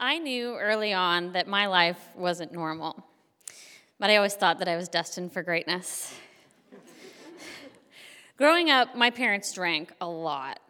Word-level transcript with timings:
I 0.00 0.18
knew 0.18 0.56
early 0.56 0.92
on 0.92 1.32
that 1.32 1.48
my 1.48 1.66
life 1.66 1.98
wasn't 2.14 2.52
normal, 2.52 3.04
but 3.98 4.10
I 4.10 4.16
always 4.16 4.34
thought 4.34 4.60
that 4.60 4.68
I 4.68 4.76
was 4.76 4.88
destined 4.88 5.32
for 5.32 5.42
greatness. 5.42 6.14
Growing 8.36 8.70
up, 8.70 8.94
my 8.94 9.10
parents 9.10 9.52
drank 9.52 9.92
a 10.00 10.08
lot. 10.08 10.60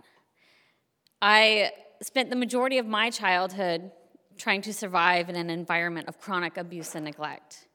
I 1.21 1.73
spent 2.01 2.31
the 2.31 2.37
majority 2.37 2.79
of 2.79 2.87
my 2.87 3.11
childhood 3.11 3.91
trying 4.39 4.63
to 4.63 4.73
survive 4.73 5.29
in 5.29 5.37
an 5.37 5.51
environment 5.51 6.09
of 6.09 6.19
chronic 6.19 6.57
abuse 6.57 6.95
and 6.95 7.05
neglect. 7.05 7.69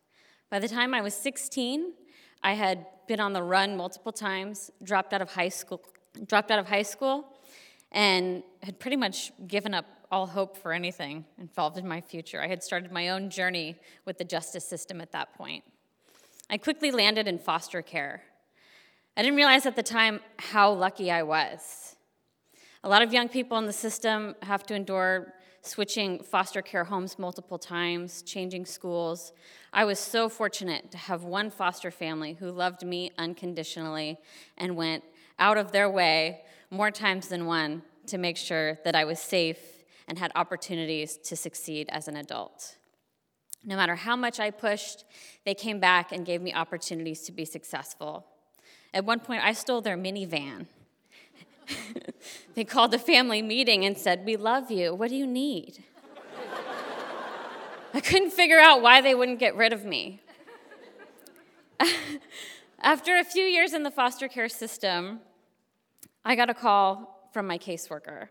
By 0.49 0.57
the 0.57 0.67
time 0.67 0.95
I 0.95 1.01
was 1.01 1.13
16, 1.13 1.93
I 2.41 2.54
had 2.54 2.88
been 3.07 3.20
on 3.20 3.33
the 3.33 3.43
run 3.43 3.77
multiple 3.77 4.11
times, 4.11 4.71
dropped 4.81 5.13
out 5.13 5.21
of 5.21 5.31
high 5.31 5.49
school, 5.49 5.83
dropped 6.25 6.49
out 6.49 6.57
of 6.57 6.67
high 6.67 6.81
school, 6.81 7.25
and 7.91 8.41
had 8.63 8.79
pretty 8.79 8.97
much 8.97 9.31
given 9.45 9.75
up 9.75 9.85
all 10.14 10.27
hope 10.27 10.55
for 10.55 10.73
anything 10.73 11.25
involved 11.39 11.75
in 11.75 11.88
my 11.88 12.00
future. 12.00 12.39
I 12.39 12.48
had 12.48 12.61
started 12.61 12.91
my 12.91 13.09
own 13.09 13.32
journey 13.32 13.75
with 14.06 14.20
the 14.20 14.24
justice 14.24 14.64
system 14.64 15.01
at 15.01 15.11
that 15.11 15.33
point. 15.33 15.64
I 16.51 16.60
quickly 16.60 16.92
landed 16.92 17.28
in 17.28 17.39
foster 17.39 17.82
care. 17.82 18.21
I 19.18 19.23
didn't 19.23 19.37
realize 19.37 19.65
at 19.65 19.75
the 19.75 19.82
time 19.82 20.20
how 20.37 20.71
lucky 20.71 21.10
I 21.10 21.23
was. 21.23 21.96
A 22.84 22.89
lot 22.89 23.01
of 23.01 23.11
young 23.11 23.28
people 23.28 23.57
in 23.57 23.65
the 23.65 23.73
system 23.73 24.36
have 24.43 24.61
to 24.68 24.75
endure 24.75 25.34
switching 25.64 26.21
foster 26.21 26.61
care 26.61 26.84
homes 26.84 27.18
multiple 27.18 27.57
times, 27.57 28.21
changing 28.21 28.68
schools. 28.68 29.34
I 29.73 29.84
was 29.84 29.98
so 29.98 30.29
fortunate 30.29 30.92
to 30.92 30.98
have 31.00 31.23
one 31.23 31.50
foster 31.50 31.89
family 31.89 32.34
who 32.34 32.52
loved 32.52 32.86
me 32.86 33.09
unconditionally 33.17 34.20
and 34.59 34.75
went 34.75 35.03
out 35.39 35.58
of 35.58 35.72
their 35.72 35.89
way 35.89 36.42
more 36.70 36.92
times 36.92 37.30
than 37.30 37.48
one 37.48 37.81
to 38.06 38.20
make 38.20 38.38
sure 38.38 38.78
that 38.84 38.94
I 38.94 39.06
was 39.06 39.17
safe 39.17 39.72
and 40.08 40.20
had 40.20 40.31
opportunities 40.36 41.17
to 41.17 41.36
succeed 41.36 41.89
as 41.89 42.08
an 42.08 42.16
adult. 42.16 42.75
No 43.66 43.78
matter 43.78 43.95
how 43.95 44.16
much 44.16 44.39
I 44.39 44.52
pushed, 44.52 45.06
they 45.45 45.54
came 45.54 45.80
back 45.80 46.12
and 46.12 46.26
gave 46.26 46.42
me 46.42 46.54
opportunities 46.54 47.22
to 47.23 47.32
be 47.32 47.45
successful. 47.45 48.26
At 48.94 49.06
one 49.06 49.20
point, 49.20 49.44
I 49.44 49.54
stole 49.54 49.82
their 49.82 49.98
minivan. 49.98 50.68
they 52.56 52.66
called 52.66 52.94
a 52.94 53.00
family 53.00 53.42
meeting 53.42 53.86
and 53.86 53.98
said, 53.98 54.26
We 54.26 54.36
love 54.36 54.70
you. 54.70 54.94
What 54.94 55.10
do 55.10 55.16
you 55.16 55.26
need? 55.26 55.84
I 57.94 58.02
couldn't 58.02 58.32
figure 58.32 58.60
out 58.60 58.82
why 58.82 59.02
they 59.02 59.16
wouldn't 59.16 59.40
get 59.40 59.56
rid 59.56 59.72
of 59.72 59.86
me. 59.86 60.22
After 62.82 63.17
a 63.17 63.23
few 63.23 63.44
years 63.44 63.73
in 63.73 63.84
the 63.84 63.92
foster 63.92 64.28
care 64.28 64.50
system, 64.50 65.22
I 66.26 66.36
got 66.36 66.50
a 66.50 66.54
call 66.54 67.30
from 67.34 67.48
my 67.48 67.58
caseworker. 67.58 68.28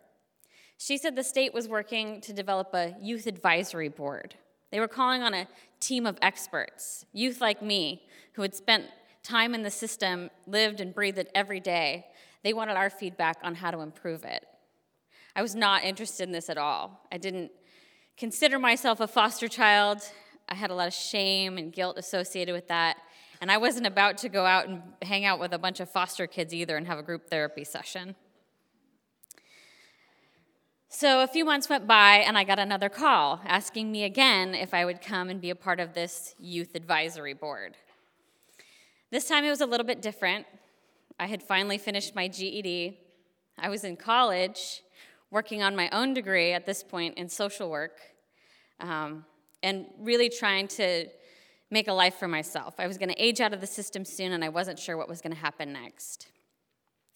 She 0.79 0.99
said 0.99 1.15
the 1.15 1.25
state 1.25 1.55
was 1.55 1.69
working 1.69 2.21
to 2.23 2.33
develop 2.33 2.75
a 2.75 2.95
youth 3.01 3.27
advisory 3.27 3.89
board. 3.89 4.35
They 4.71 4.81
were 4.81 4.89
calling 4.89 5.23
on 5.23 5.35
a 5.35 5.47
team 5.81 6.07
of 6.07 6.19
experts, 6.23 7.05
youth 7.13 7.41
like 7.41 7.63
me, 7.63 8.03
who 8.33 8.43
had 8.43 8.55
spent 8.55 8.87
time 9.23 9.55
in 9.55 9.63
the 9.63 9.71
system, 9.71 10.31
lived 10.47 10.81
and 10.81 10.95
breathed 10.95 11.19
it 11.19 11.31
every 11.35 11.61
day. 11.61 12.07
They 12.43 12.53
wanted 12.53 12.77
our 12.77 12.91
feedback 12.91 13.39
on 13.43 13.55
how 13.55 13.71
to 13.71 13.81
improve 13.81 14.25
it. 14.25 14.45
I 15.37 15.43
was 15.43 15.55
not 15.55 15.85
interested 15.85 16.25
in 16.25 16.33
this 16.33 16.51
at 16.51 16.59
all. 16.59 17.07
I 17.13 17.19
didn't 17.19 17.53
consider 18.17 18.59
myself 18.59 19.01
a 19.01 19.07
foster 19.07 19.49
child. 19.49 19.99
I 20.49 20.55
had 20.55 20.71
a 20.71 20.75
lot 20.75 20.89
of 20.89 20.95
shame 20.95 21.59
and 21.59 21.73
guilt 21.73 21.97
associated 21.99 22.53
with 22.53 22.69
that. 22.69 22.97
And 23.41 23.51
I 23.51 23.57
wasn't 23.57 23.87
about 23.87 24.19
to 24.19 24.29
go 24.29 24.45
out 24.45 24.69
and 24.69 24.83
hang 25.03 25.25
out 25.25 25.41
with 25.41 25.53
a 25.53 25.59
bunch 25.59 25.81
of 25.81 25.91
foster 25.91 26.27
kids 26.27 26.53
either 26.53 26.77
and 26.77 26.87
have 26.87 26.99
a 26.99 27.03
group 27.03 27.29
therapy 27.29 27.65
session. 27.65 28.15
So 30.95 31.23
a 31.23 31.27
few 31.27 31.47
months 31.47 31.71
went 31.71 31.87
by, 31.87 32.17
and 32.17 32.37
I 32.37 32.45
got 32.45 32.59
another 32.59 32.91
call 32.91 33.41
asking 33.47 33.91
me 33.91 34.05
again 34.05 34.55
if 34.55 34.75
I 34.75 34.85
would 34.85 35.01
come 35.01 35.31
and 35.31 35.41
be 35.41 35.49
a 35.49 35.55
part 35.55 35.81
of 35.81 35.95
this 35.95 36.35
youth 36.39 36.75
advisory 36.75 37.33
board. 37.33 37.79
This 39.11 39.27
time 39.27 39.43
it 39.43 39.49
was 39.49 39.63
a 39.63 39.67
little 39.67 39.87
bit 39.87 40.03
different. 40.03 40.45
I 41.19 41.29
had 41.29 41.43
finally 41.43 41.79
finished 41.79 42.15
my 42.15 42.29
GED. 42.29 42.99
I 43.59 43.71
was 43.71 43.85
in 43.85 43.97
college, 43.97 44.83
working 45.31 45.63
on 45.63 45.75
my 45.75 45.89
own 45.93 46.13
degree 46.13 46.53
at 46.53 46.67
this 46.67 46.83
point 46.83 47.17
in 47.17 47.27
social 47.31 47.71
work, 47.71 47.99
um, 48.79 49.25
and 49.63 49.87
really 49.99 50.29
trying 50.29 50.69
to 50.69 51.07
make 51.71 51.89
a 51.89 51.95
life 51.95 52.17
for 52.17 52.29
myself. 52.29 52.75
I 52.79 52.87
was 52.87 52.99
going 52.99 53.09
to 53.09 53.21
age 53.21 53.41
out 53.41 53.55
of 53.55 53.63
the 53.63 53.67
system 53.67 54.05
soon, 54.05 54.33
and 54.33 54.45
I 54.45 54.51
wasn't 54.51 54.79
sure 54.79 54.99
what 54.99 55.09
was 55.09 55.23
going 55.23 55.35
to 55.35 55.41
happen 55.41 55.73
next. 55.73 56.29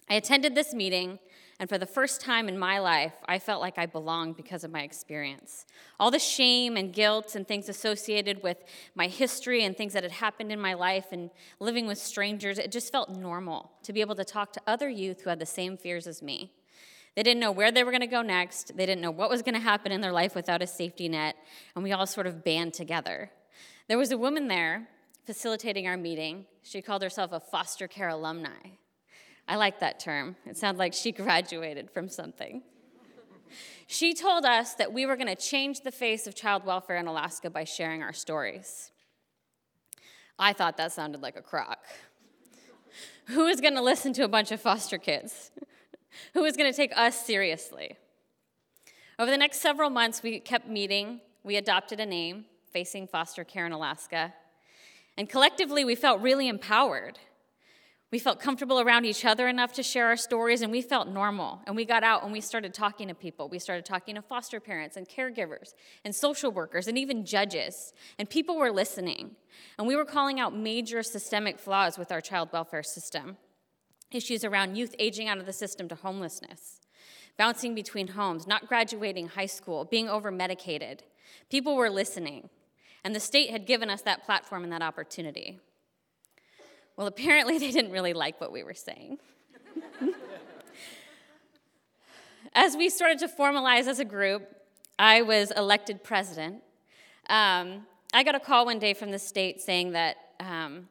I 0.08 0.14
attended 0.14 0.54
this 0.54 0.72
meeting, 0.72 1.18
and 1.58 1.68
for 1.68 1.78
the 1.78 1.86
first 1.86 2.20
time 2.20 2.48
in 2.48 2.58
my 2.58 2.78
life, 2.78 3.14
I 3.26 3.38
felt 3.38 3.60
like 3.60 3.76
I 3.76 3.86
belonged 3.86 4.36
because 4.36 4.62
of 4.62 4.70
my 4.70 4.82
experience. 4.82 5.66
All 5.98 6.10
the 6.10 6.18
shame 6.18 6.76
and 6.76 6.92
guilt 6.92 7.34
and 7.34 7.46
things 7.48 7.68
associated 7.68 8.42
with 8.42 8.58
my 8.94 9.08
history 9.08 9.64
and 9.64 9.76
things 9.76 9.94
that 9.94 10.04
had 10.04 10.12
happened 10.12 10.52
in 10.52 10.60
my 10.60 10.74
life 10.74 11.06
and 11.10 11.30
living 11.58 11.86
with 11.86 11.98
strangers, 11.98 12.58
it 12.58 12.70
just 12.70 12.92
felt 12.92 13.10
normal 13.10 13.72
to 13.82 13.92
be 13.92 14.00
able 14.00 14.14
to 14.14 14.24
talk 14.24 14.52
to 14.52 14.60
other 14.66 14.88
youth 14.88 15.22
who 15.22 15.30
had 15.30 15.40
the 15.40 15.46
same 15.46 15.76
fears 15.76 16.06
as 16.06 16.22
me. 16.22 16.52
They 17.16 17.22
didn't 17.22 17.40
know 17.40 17.52
where 17.52 17.72
they 17.72 17.82
were 17.82 17.90
going 17.90 18.02
to 18.02 18.06
go 18.06 18.22
next, 18.22 18.76
they 18.76 18.86
didn't 18.86 19.00
know 19.00 19.10
what 19.10 19.30
was 19.30 19.42
going 19.42 19.54
to 19.54 19.60
happen 19.60 19.90
in 19.90 20.02
their 20.02 20.12
life 20.12 20.34
without 20.34 20.62
a 20.62 20.66
safety 20.66 21.08
net, 21.08 21.34
and 21.74 21.82
we 21.82 21.92
all 21.92 22.06
sort 22.06 22.26
of 22.26 22.44
band 22.44 22.74
together. 22.74 23.30
There 23.88 23.98
was 23.98 24.12
a 24.12 24.18
woman 24.18 24.48
there 24.48 24.88
facilitating 25.24 25.88
our 25.88 25.96
meeting. 25.96 26.44
She 26.62 26.82
called 26.82 27.02
herself 27.02 27.32
a 27.32 27.40
foster 27.40 27.88
care 27.88 28.08
alumni. 28.08 28.76
I 29.48 29.56
like 29.56 29.80
that 29.80 30.00
term. 30.00 30.36
It 30.44 30.56
sounded 30.56 30.78
like 30.78 30.92
she 30.92 31.12
graduated 31.12 31.90
from 31.90 32.08
something. 32.08 32.62
She 33.86 34.14
told 34.14 34.44
us 34.44 34.74
that 34.74 34.92
we 34.92 35.06
were 35.06 35.16
going 35.16 35.28
to 35.28 35.36
change 35.36 35.82
the 35.82 35.92
face 35.92 36.26
of 36.26 36.34
child 36.34 36.64
welfare 36.64 36.96
in 36.96 37.06
Alaska 37.06 37.50
by 37.50 37.64
sharing 37.64 38.02
our 38.02 38.12
stories. 38.12 38.90
I 40.38 40.52
thought 40.52 40.76
that 40.76 40.92
sounded 40.92 41.22
like 41.22 41.36
a 41.36 41.42
crock. 41.42 41.78
Who 43.26 43.46
is 43.46 43.60
going 43.60 43.74
to 43.74 43.82
listen 43.82 44.12
to 44.14 44.24
a 44.24 44.28
bunch 44.28 44.50
of 44.50 44.60
foster 44.60 44.98
kids? 44.98 45.50
Who 46.34 46.44
is 46.44 46.56
going 46.56 46.70
to 46.70 46.76
take 46.76 46.96
us 46.96 47.24
seriously? 47.24 47.96
Over 49.18 49.30
the 49.30 49.38
next 49.38 49.60
several 49.60 49.90
months, 49.90 50.22
we 50.22 50.40
kept 50.40 50.68
meeting. 50.68 51.20
We 51.42 51.56
adopted 51.56 52.00
a 52.00 52.06
name, 52.06 52.46
Facing 52.72 53.06
Foster 53.06 53.44
Care 53.44 53.66
in 53.66 53.72
Alaska. 53.72 54.34
And 55.16 55.28
collectively, 55.28 55.84
we 55.84 55.94
felt 55.94 56.20
really 56.20 56.48
empowered. 56.48 57.18
We 58.12 58.20
felt 58.20 58.38
comfortable 58.38 58.80
around 58.80 59.04
each 59.04 59.24
other 59.24 59.48
enough 59.48 59.72
to 59.74 59.82
share 59.82 60.06
our 60.06 60.16
stories, 60.16 60.62
and 60.62 60.70
we 60.70 60.80
felt 60.80 61.08
normal. 61.08 61.60
And 61.66 61.74
we 61.74 61.84
got 61.84 62.04
out 62.04 62.22
and 62.22 62.32
we 62.32 62.40
started 62.40 62.72
talking 62.72 63.08
to 63.08 63.14
people. 63.14 63.48
We 63.48 63.58
started 63.58 63.84
talking 63.84 64.14
to 64.14 64.22
foster 64.22 64.60
parents 64.60 64.96
and 64.96 65.08
caregivers 65.08 65.74
and 66.04 66.14
social 66.14 66.52
workers 66.52 66.86
and 66.86 66.96
even 66.96 67.26
judges. 67.26 67.92
And 68.18 68.30
people 68.30 68.56
were 68.56 68.70
listening. 68.70 69.34
And 69.76 69.88
we 69.88 69.96
were 69.96 70.04
calling 70.04 70.38
out 70.38 70.56
major 70.56 71.02
systemic 71.02 71.58
flaws 71.58 71.98
with 71.98 72.12
our 72.12 72.20
child 72.20 72.50
welfare 72.52 72.84
system 72.84 73.38
issues 74.12 74.44
around 74.44 74.76
youth 74.76 74.94
aging 75.00 75.28
out 75.28 75.38
of 75.38 75.46
the 75.46 75.52
system 75.52 75.88
to 75.88 75.94
homelessness, 75.96 76.80
bouncing 77.36 77.74
between 77.74 78.08
homes, 78.08 78.46
not 78.46 78.68
graduating 78.68 79.28
high 79.28 79.46
school, 79.46 79.84
being 79.84 80.08
over 80.08 80.30
medicated. 80.30 81.02
People 81.50 81.74
were 81.74 81.90
listening. 81.90 82.48
And 83.04 83.14
the 83.14 83.20
state 83.20 83.50
had 83.50 83.66
given 83.66 83.90
us 83.90 84.02
that 84.02 84.24
platform 84.24 84.62
and 84.62 84.72
that 84.72 84.82
opportunity. 84.82 85.60
Well, 86.96 87.06
apparently 87.06 87.58
they 87.58 87.70
didn't 87.70 87.92
really 87.92 88.14
like 88.14 88.40
what 88.40 88.52
we 88.52 88.62
were 88.62 88.74
saying. 88.74 89.18
as 92.54 92.74
we 92.76 92.88
started 92.88 93.18
to 93.18 93.28
formalize 93.28 93.86
as 93.86 93.98
a 93.98 94.04
group, 94.04 94.48
I 94.98 95.20
was 95.20 95.50
elected 95.50 96.02
president. 96.02 96.62
Um, 97.28 97.86
I 98.14 98.22
got 98.22 98.34
a 98.34 98.40
call 98.40 98.64
one 98.64 98.78
day 98.78 98.94
from 98.94 99.10
the 99.10 99.18
state 99.18 99.60
saying 99.60 99.92
that 99.92 100.16
um, 100.40 100.88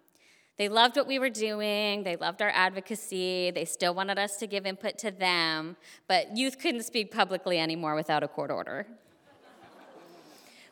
they 0.57 0.69
loved 0.69 0.95
what 0.95 1.07
we 1.07 1.17
were 1.17 1.29
doing, 1.29 2.03
they 2.03 2.15
loved 2.17 2.41
our 2.41 2.51
advocacy, 2.53 3.49
they 3.49 3.65
still 3.65 3.95
wanted 3.95 4.19
us 4.19 4.37
to 4.37 4.47
give 4.47 4.67
input 4.67 4.99
to 4.99 5.09
them, 5.09 5.75
but 6.07 6.37
youth 6.37 6.59
couldn't 6.59 6.83
speak 6.83 7.11
publicly 7.11 7.57
anymore 7.59 7.95
without 7.95 8.21
a 8.21 8.27
court 8.27 8.51
order. 8.51 8.85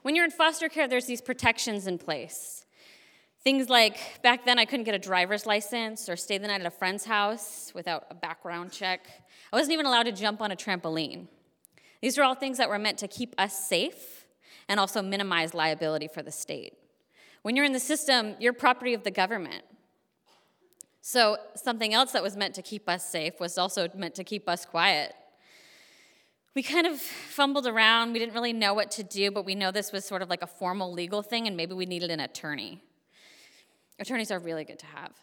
when 0.03 0.15
you're 0.15 0.25
in 0.25 0.31
foster 0.31 0.69
care, 0.69 0.87
there's 0.87 1.05
these 1.07 1.21
protections 1.21 1.87
in 1.87 1.97
place. 1.97 2.65
Things 3.43 3.67
like 3.67 4.21
back 4.21 4.45
then, 4.45 4.57
I 4.57 4.63
couldn't 4.63 4.85
get 4.85 4.95
a 4.95 4.99
driver's 4.99 5.45
license 5.45 6.07
or 6.07 6.15
stay 6.15 6.37
the 6.37 6.47
night 6.47 6.61
at 6.61 6.65
a 6.65 6.71
friend's 6.71 7.03
house 7.03 7.73
without 7.75 8.05
a 8.09 8.15
background 8.15 8.71
check. 8.71 9.05
I 9.51 9.57
wasn't 9.57 9.73
even 9.73 9.85
allowed 9.85 10.03
to 10.03 10.13
jump 10.13 10.41
on 10.41 10.51
a 10.51 10.55
trampoline. 10.55 11.27
These 12.01 12.17
are 12.17 12.23
all 12.23 12.35
things 12.35 12.57
that 12.57 12.69
were 12.69 12.79
meant 12.79 12.97
to 12.99 13.07
keep 13.07 13.35
us 13.37 13.67
safe 13.67 14.25
and 14.69 14.79
also 14.79 15.01
minimize 15.01 15.53
liability 15.53 16.07
for 16.07 16.21
the 16.21 16.31
state. 16.31 16.73
When 17.41 17.57
you're 17.57 17.65
in 17.65 17.73
the 17.73 17.81
system, 17.81 18.35
you're 18.39 18.53
property 18.53 18.93
of 18.93 19.03
the 19.03 19.11
government. 19.11 19.63
So, 21.01 21.35
something 21.55 21.93
else 21.93 22.13
that 22.13 22.23
was 22.23 22.37
meant 22.37 22.55
to 22.55 22.61
keep 22.61 22.87
us 22.87 23.05
safe 23.05 23.37
was 23.41 23.57
also 23.57 23.89
meant 23.93 24.15
to 24.15 24.23
keep 24.23 24.47
us 24.47 24.65
quiet. 24.65 25.13
We 26.55 26.63
kind 26.63 26.87
of 26.87 27.01
fumbled 27.01 27.67
around. 27.67 28.13
We 28.13 28.19
didn't 28.19 28.35
really 28.35 28.53
know 28.53 28.73
what 28.73 28.89
to 28.91 29.03
do, 29.03 29.31
but 29.31 29.43
we 29.43 29.53
know 29.53 29.71
this 29.71 29.91
was 29.91 30.05
sort 30.05 30.21
of 30.21 30.29
like 30.29 30.41
a 30.41 30.47
formal 30.47 30.93
legal 30.93 31.21
thing, 31.21 31.45
and 31.45 31.57
maybe 31.57 31.73
we 31.73 31.85
needed 31.85 32.09
an 32.09 32.21
attorney. 32.21 32.81
Attorneys 33.99 34.31
are 34.31 34.39
really 34.39 34.63
good 34.63 34.79
to 34.79 34.85
have. 34.87 35.13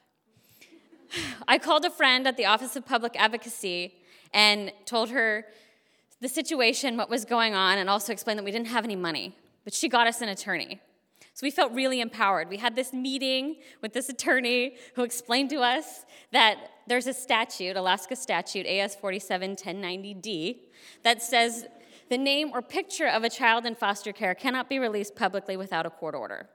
I 1.48 1.58
called 1.58 1.84
a 1.84 1.90
friend 1.90 2.26
at 2.26 2.36
the 2.36 2.46
Office 2.46 2.76
of 2.76 2.86
Public 2.86 3.14
Advocacy 3.16 3.94
and 4.32 4.72
told 4.84 5.10
her 5.10 5.46
the 6.20 6.28
situation, 6.28 6.96
what 6.96 7.08
was 7.08 7.24
going 7.24 7.54
on, 7.54 7.78
and 7.78 7.88
also 7.88 8.12
explained 8.12 8.38
that 8.38 8.44
we 8.44 8.50
didn't 8.50 8.68
have 8.68 8.84
any 8.84 8.96
money. 8.96 9.36
But 9.64 9.74
she 9.74 9.88
got 9.88 10.06
us 10.06 10.20
an 10.20 10.28
attorney. 10.28 10.80
So 11.34 11.46
we 11.46 11.50
felt 11.50 11.72
really 11.72 12.00
empowered. 12.00 12.48
We 12.48 12.58
had 12.58 12.76
this 12.76 12.92
meeting 12.92 13.56
with 13.80 13.92
this 13.92 14.08
attorney 14.08 14.76
who 14.94 15.02
explained 15.02 15.50
to 15.50 15.60
us 15.60 16.04
that 16.32 16.58
there's 16.86 17.06
a 17.06 17.14
statute, 17.14 17.76
Alaska 17.76 18.14
statute, 18.16 18.66
AS 18.66 18.94
47 18.94 19.56
1090D, 19.56 20.58
that 21.02 21.22
says 21.22 21.66
the 22.10 22.18
name 22.18 22.50
or 22.52 22.60
picture 22.60 23.06
of 23.06 23.24
a 23.24 23.30
child 23.30 23.64
in 23.64 23.74
foster 23.74 24.12
care 24.12 24.34
cannot 24.34 24.68
be 24.68 24.78
released 24.78 25.16
publicly 25.16 25.56
without 25.56 25.86
a 25.86 25.90
court 25.90 26.14
order. 26.14 26.48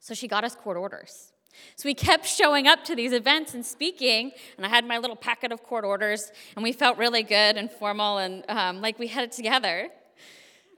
So 0.00 0.14
she 0.14 0.28
got 0.28 0.44
us 0.44 0.54
court 0.54 0.76
orders. 0.76 1.32
So 1.76 1.88
we 1.88 1.94
kept 1.94 2.26
showing 2.26 2.66
up 2.66 2.84
to 2.84 2.94
these 2.94 3.12
events 3.12 3.54
and 3.54 3.64
speaking, 3.64 4.32
and 4.56 4.66
I 4.66 4.68
had 4.68 4.86
my 4.86 4.98
little 4.98 5.16
packet 5.16 5.50
of 5.50 5.62
court 5.62 5.84
orders, 5.84 6.30
and 6.54 6.62
we 6.62 6.72
felt 6.72 6.98
really 6.98 7.22
good 7.22 7.56
and 7.56 7.70
formal 7.70 8.18
and 8.18 8.44
um, 8.48 8.80
like 8.80 8.98
we 8.98 9.08
had 9.08 9.24
it 9.24 9.32
together. 9.32 9.88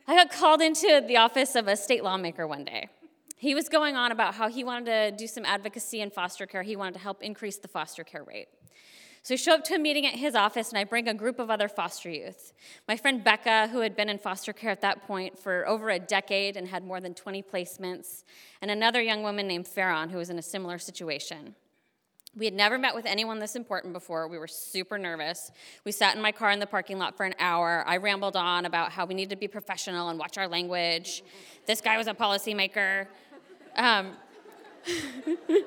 I 0.07 0.17
got 0.17 0.31
called 0.31 0.61
into 0.61 1.05
the 1.07 1.19
office 1.19 1.55
of 1.55 1.69
a 1.69 1.77
state 1.77 2.03
lawmaker 2.03 2.47
one 2.47 2.65
day. 2.65 2.89
He 3.37 3.55
was 3.55 3.69
going 3.69 3.97
on 3.97 4.13
about 4.13 4.35
how 4.35 4.49
he 4.49 4.65
wanted 4.65 4.87
to 4.87 5.17
do 5.17 5.27
some 5.27 5.45
advocacy 5.45 6.01
in 6.01 6.11
foster 6.11 6.47
care. 6.47 6.63
He 6.63 6.77
wanted 6.77 6.95
to 6.95 7.01
help 7.01 7.23
increase 7.23 7.57
the 7.57 7.69
foster 7.69 8.05
care 8.05 8.23
rate. 8.23 8.49
So 9.23 9.35
I 9.35 9.37
show 9.37 9.53
up 9.53 9.65
to 9.65 9.75
a 9.75 9.79
meeting 9.79 10.07
at 10.07 10.15
his 10.15 10.35
office 10.35 10.71
and 10.71 10.79
I 10.79 10.85
bring 10.85 11.07
a 11.07 11.13
group 11.13 11.39
of 11.39 11.51
other 11.51 11.69
foster 11.69 12.09
youth. 12.09 12.55
My 12.89 12.97
friend 12.97 13.23
Becca, 13.23 13.69
who 13.69 13.81
had 13.81 13.95
been 13.95 14.09
in 14.09 14.19
foster 14.19 14.55
care 14.55 14.71
at 14.71 14.81
that 14.81 15.07
point 15.07 15.39
for 15.39 15.69
over 15.69 15.91
a 15.91 15.99
decade 15.99 16.57
and 16.57 16.67
had 16.69 16.85
more 16.85 17.01
than 17.01 17.13
20 17.13 17.43
placements, 17.43 18.25
and 18.63 18.71
another 18.71 19.03
young 19.03 19.23
woman 19.23 19.47
named 19.47 19.69
Farron, 19.69 20.09
who 20.09 20.19
was 20.19 20.31
in 20.31 20.39
a 20.39 20.43
similar 20.43 20.79
situation. 20.79 21.55
We 22.37 22.45
had 22.47 22.55
never 22.55 22.79
met 22.79 22.95
with 22.95 23.07
anyone 23.07 23.41
this 23.41 23.57
important 23.57 23.93
before. 23.93 24.29
We 24.29 24.39
were 24.39 24.47
super 24.47 24.97
nervous. 24.97 25.51
We 25.85 25.93
sat 25.93 26.15
in 26.15 26.23
my 26.23 26.33
car 26.33 26.53
in 26.53 26.61
the 26.61 26.67
parking 26.67 26.99
lot 26.99 27.17
for 27.17 27.27
an 27.27 27.35
hour. 27.41 27.85
I 27.87 27.97
rambled 27.97 28.37
on 28.37 28.65
about 28.65 28.93
how 28.93 29.05
we 29.05 29.15
needed 29.15 29.31
to 29.31 29.37
be 29.37 29.49
professional 29.49 30.09
and 30.09 30.19
watch 30.19 30.39
our 30.39 30.47
language. 30.47 31.25
This 31.67 31.81
guy 31.81 31.99
was 31.99 32.07
a 32.07 32.15
policymaker. 32.15 33.07
Um, 33.77 34.13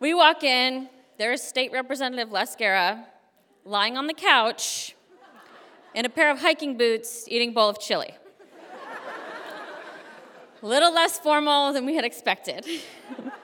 we 0.00 0.14
walk 0.14 0.44
in, 0.44 0.88
there's 1.18 1.42
State 1.42 1.72
Representative 1.72 2.30
Les 2.30 2.56
Gara 2.56 3.06
lying 3.64 3.96
on 3.96 4.06
the 4.06 4.14
couch 4.14 4.94
in 5.94 6.04
a 6.04 6.08
pair 6.08 6.30
of 6.30 6.40
hiking 6.40 6.76
boots 6.76 7.26
eating 7.28 7.50
a 7.50 7.52
bowl 7.52 7.68
of 7.68 7.78
chili. 7.78 8.14
a 10.62 10.66
little 10.66 10.92
less 10.92 11.18
formal 11.18 11.72
than 11.72 11.84
we 11.84 11.94
had 11.94 12.04
expected. 12.04 12.66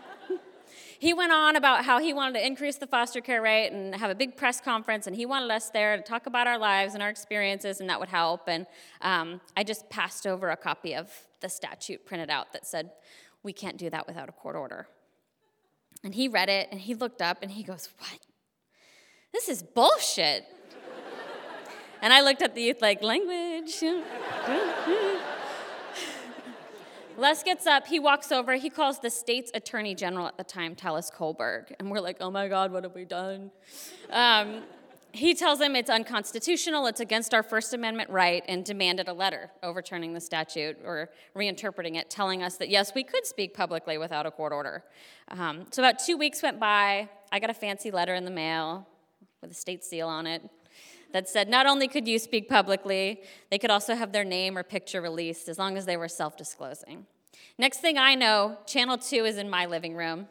he 0.98 1.12
went 1.12 1.30
on 1.30 1.56
about 1.56 1.84
how 1.84 2.00
he 2.00 2.12
wanted 2.12 2.38
to 2.38 2.46
increase 2.46 2.76
the 2.76 2.86
foster 2.86 3.20
care 3.20 3.42
rate 3.42 3.68
and 3.68 3.94
have 3.94 4.10
a 4.10 4.14
big 4.14 4.36
press 4.36 4.60
conference, 4.60 5.06
and 5.06 5.14
he 5.14 5.26
wanted 5.26 5.50
us 5.50 5.70
there 5.70 5.96
to 5.96 6.02
talk 6.02 6.26
about 6.26 6.46
our 6.46 6.58
lives 6.58 6.94
and 6.94 7.02
our 7.02 7.10
experiences, 7.10 7.80
and 7.80 7.90
that 7.90 8.00
would 8.00 8.08
help. 8.08 8.48
And 8.48 8.66
um, 9.02 9.40
I 9.56 9.62
just 9.62 9.88
passed 9.90 10.26
over 10.26 10.50
a 10.50 10.56
copy 10.56 10.94
of 10.94 11.12
the 11.40 11.48
statute 11.48 12.04
printed 12.06 12.30
out 12.30 12.52
that 12.54 12.66
said, 12.66 12.90
we 13.42 13.52
can't 13.52 13.76
do 13.76 13.88
that 13.90 14.06
without 14.06 14.28
a 14.28 14.32
court 14.32 14.56
order. 14.56 14.88
And 16.04 16.14
he 16.14 16.28
read 16.28 16.48
it 16.48 16.68
and 16.70 16.80
he 16.80 16.94
looked 16.94 17.20
up 17.20 17.38
and 17.42 17.50
he 17.50 17.62
goes, 17.62 17.88
What? 17.98 18.20
This 19.32 19.48
is 19.48 19.62
bullshit. 19.62 20.44
and 22.02 22.12
I 22.12 22.20
looked 22.20 22.42
at 22.42 22.54
the 22.54 22.62
youth 22.62 22.80
like, 22.80 23.02
Language. 23.02 23.82
Les 27.16 27.42
gets 27.42 27.66
up, 27.66 27.88
he 27.88 27.98
walks 27.98 28.30
over, 28.30 28.54
he 28.54 28.70
calls 28.70 29.00
the 29.00 29.10
state's 29.10 29.50
attorney 29.52 29.92
general 29.92 30.28
at 30.28 30.36
the 30.38 30.44
time, 30.44 30.76
Talis 30.76 31.10
Colberg. 31.10 31.72
And 31.80 31.90
we're 31.90 32.00
like, 32.00 32.18
Oh 32.20 32.30
my 32.30 32.46
God, 32.46 32.70
what 32.72 32.84
have 32.84 32.94
we 32.94 33.04
done? 33.04 33.50
Um, 34.10 34.62
he 35.12 35.34
tells 35.34 35.60
him 35.60 35.74
it's 35.74 35.90
unconstitutional, 35.90 36.86
it's 36.86 37.00
against 37.00 37.32
our 37.32 37.42
First 37.42 37.72
Amendment 37.72 38.10
right, 38.10 38.44
and 38.48 38.64
demanded 38.64 39.08
a 39.08 39.12
letter 39.12 39.50
overturning 39.62 40.12
the 40.12 40.20
statute 40.20 40.76
or 40.84 41.10
reinterpreting 41.34 41.96
it, 41.96 42.10
telling 42.10 42.42
us 42.42 42.56
that 42.56 42.68
yes, 42.68 42.92
we 42.94 43.02
could 43.02 43.26
speak 43.26 43.54
publicly 43.54 43.98
without 43.98 44.26
a 44.26 44.30
court 44.30 44.52
order. 44.52 44.84
Um, 45.28 45.66
so 45.70 45.82
about 45.82 45.98
two 45.98 46.16
weeks 46.16 46.42
went 46.42 46.60
by. 46.60 47.08
I 47.32 47.38
got 47.38 47.50
a 47.50 47.54
fancy 47.54 47.90
letter 47.90 48.14
in 48.14 48.24
the 48.24 48.30
mail 48.30 48.86
with 49.40 49.50
a 49.50 49.54
state 49.54 49.84
seal 49.84 50.08
on 50.08 50.26
it 50.26 50.42
that 51.12 51.28
said 51.28 51.48
not 51.48 51.66
only 51.66 51.88
could 51.88 52.06
you 52.06 52.18
speak 52.18 52.48
publicly, 52.48 53.22
they 53.50 53.58
could 53.58 53.70
also 53.70 53.94
have 53.94 54.12
their 54.12 54.24
name 54.24 54.58
or 54.58 54.62
picture 54.62 55.00
released 55.00 55.48
as 55.48 55.58
long 55.58 55.76
as 55.76 55.86
they 55.86 55.96
were 55.96 56.08
self 56.08 56.36
disclosing. 56.36 57.06
Next 57.56 57.80
thing 57.80 57.98
I 57.98 58.14
know, 58.14 58.58
Channel 58.66 58.98
2 58.98 59.24
is 59.24 59.38
in 59.38 59.48
my 59.48 59.66
living 59.66 59.94
room. 59.94 60.28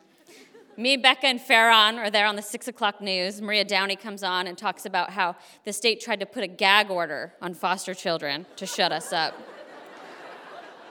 Me, 0.80 0.96
Becca, 0.96 1.26
and 1.26 1.42
Farron 1.42 1.98
are 1.98 2.12
there 2.12 2.28
on 2.28 2.36
the 2.36 2.42
six 2.44 2.68
o'clock 2.68 3.02
news. 3.02 3.42
Maria 3.42 3.66
Downey 3.66 3.96
comes 3.96 4.22
on 4.22 4.46
and 4.46 4.56
talks 4.56 4.86
about 4.86 5.10
how 5.10 5.36
the 5.64 5.74
state 5.74 6.00
tried 6.00 6.20
to 6.20 6.26
put 6.28 6.44
a 6.44 6.48
gag 6.48 6.92
order 6.92 7.34
on 7.42 7.56
foster 7.56 7.96
children 7.96 8.46
to 8.58 8.68
shut 8.68 8.92
us 8.92 9.12
up. 9.12 9.34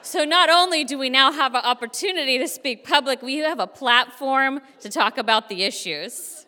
So, 0.02 0.24
not 0.24 0.50
only 0.50 0.82
do 0.82 0.98
we 0.98 1.08
now 1.08 1.30
have 1.30 1.54
an 1.54 1.62
opportunity 1.64 2.36
to 2.38 2.48
speak 2.48 2.84
public, 2.84 3.22
we 3.22 3.36
have 3.38 3.60
a 3.60 3.66
platform 3.68 4.60
to 4.80 4.88
talk 4.88 5.18
about 5.18 5.48
the 5.48 5.62
issues. 5.62 6.46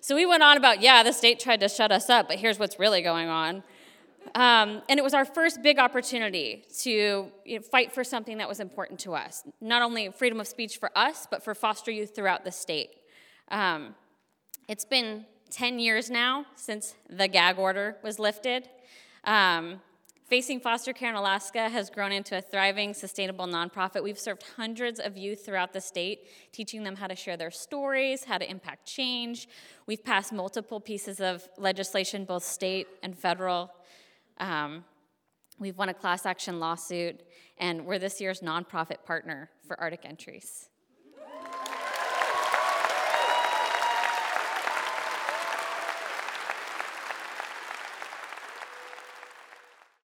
So, 0.00 0.14
we 0.14 0.24
went 0.24 0.44
on 0.44 0.56
about, 0.56 0.80
yeah, 0.80 1.02
the 1.02 1.12
state 1.12 1.40
tried 1.40 1.58
to 1.60 1.68
shut 1.68 1.90
us 1.90 2.08
up, 2.08 2.28
but 2.28 2.38
here's 2.38 2.60
what's 2.60 2.78
really 2.78 3.02
going 3.02 3.28
on. 3.28 3.64
Um, 4.34 4.82
and 4.88 4.98
it 4.98 5.02
was 5.02 5.14
our 5.14 5.24
first 5.24 5.62
big 5.62 5.78
opportunity 5.78 6.64
to 6.80 7.30
you 7.44 7.58
know, 7.58 7.62
fight 7.62 7.92
for 7.92 8.04
something 8.04 8.38
that 8.38 8.48
was 8.48 8.60
important 8.60 9.00
to 9.00 9.14
us. 9.14 9.42
Not 9.60 9.82
only 9.82 10.10
freedom 10.10 10.40
of 10.40 10.46
speech 10.48 10.78
for 10.78 10.90
us, 10.96 11.26
but 11.30 11.42
for 11.42 11.54
foster 11.54 11.90
youth 11.90 12.14
throughout 12.14 12.44
the 12.44 12.52
state. 12.52 12.90
Um, 13.50 13.94
it's 14.68 14.84
been 14.84 15.24
10 15.50 15.78
years 15.78 16.10
now 16.10 16.44
since 16.56 16.94
the 17.08 17.28
gag 17.28 17.58
order 17.58 17.96
was 18.02 18.18
lifted. 18.18 18.68
Um, 19.24 19.80
Facing 20.28 20.60
Foster 20.60 20.92
Care 20.92 21.08
in 21.08 21.16
Alaska 21.16 21.70
has 21.70 21.88
grown 21.88 22.12
into 22.12 22.36
a 22.36 22.42
thriving, 22.42 22.92
sustainable 22.92 23.46
nonprofit. 23.46 24.02
We've 24.02 24.18
served 24.18 24.44
hundreds 24.58 25.00
of 25.00 25.16
youth 25.16 25.46
throughout 25.46 25.72
the 25.72 25.80
state, 25.80 26.28
teaching 26.52 26.82
them 26.82 26.96
how 26.96 27.06
to 27.06 27.16
share 27.16 27.38
their 27.38 27.50
stories, 27.50 28.24
how 28.24 28.36
to 28.36 28.48
impact 28.48 28.84
change. 28.86 29.48
We've 29.86 30.04
passed 30.04 30.34
multiple 30.34 30.80
pieces 30.80 31.18
of 31.18 31.48
legislation, 31.56 32.26
both 32.26 32.44
state 32.44 32.88
and 33.02 33.18
federal, 33.18 33.70
um, 34.40 34.84
we've 35.58 35.76
won 35.76 35.88
a 35.88 35.94
class 35.94 36.26
action 36.26 36.60
lawsuit, 36.60 37.20
and 37.58 37.84
we're 37.84 37.98
this 37.98 38.20
year's 38.20 38.40
nonprofit 38.40 39.04
partner 39.04 39.50
for 39.66 39.78
Arctic 39.80 40.04
Entries. 40.04 40.68